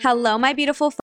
[0.00, 0.90] Hello, my beautiful